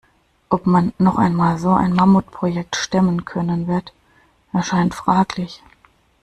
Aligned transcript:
Ob 0.49 0.65
man 0.65 0.93
noch 0.97 1.17
einmal 1.19 1.59
so 1.59 1.75
ein 1.75 1.93
Mammutprojekt 1.93 2.75
stemmen 2.75 3.23
können 3.23 3.67
wird, 3.67 3.93
erscheint 4.51 4.95
fraglich. 4.95 5.61